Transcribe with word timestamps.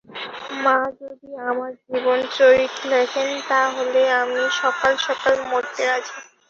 মা 0.63 0.77
যদি 0.99 1.29
আমার 1.49 1.71
জীবনচরিত 1.85 2.73
লেখেন 2.91 3.29
তা 3.49 3.61
হলে 3.75 4.01
আমি 4.21 4.41
সকাল 4.61 4.93
সকাল 5.07 5.35
মরতে 5.49 5.81
রাজি 5.83 6.11
আছি। 6.15 6.19